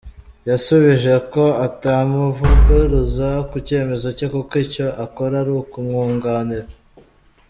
[0.49, 6.67] Yasubije ko atamuvuguruza ku cyemezo cye kuko icyo akora ari ukumwunganira.